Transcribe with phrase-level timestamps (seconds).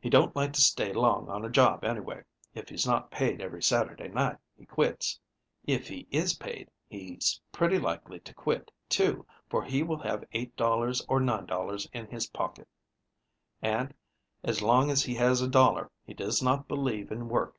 [0.00, 2.22] He don't like to stay long on a job, anyway.
[2.54, 5.20] If he's not paid every Saturday night, he quits.
[5.66, 11.02] If he is paid, he's pretty likely to quit, too, for he will have $8
[11.10, 12.68] or $9 in his pocket,
[13.60, 13.92] and,
[14.42, 17.58] as long as he has a dollar he does not believe in work.